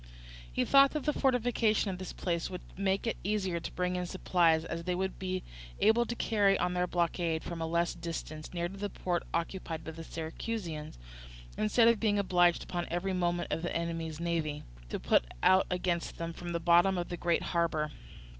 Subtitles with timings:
[0.51, 4.07] He thought that the fortification of this place would make it easier to bring in
[4.07, 5.43] supplies, as they would be
[5.79, 9.83] able to carry on their blockade from a less distance, near to the port occupied
[9.83, 10.97] by the Syracusans;
[11.55, 16.17] instead of being obliged, upon every movement of the enemy's navy, to put out against
[16.17, 17.91] them from the bottom of the great harbour.